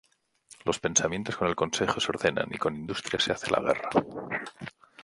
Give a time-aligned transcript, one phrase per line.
[0.65, 3.89] Los pensamientos con el consejo se ordenan: Y con industria se hace la guerra.